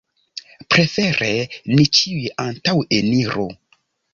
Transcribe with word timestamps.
Prefere 0.75 1.29
ni 1.75 1.85
ĉiuj 1.99 2.33
antaŭeniru. 2.47 3.47